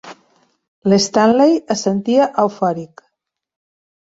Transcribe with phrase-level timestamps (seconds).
[0.93, 3.05] L'Stanley es sentia eufòric.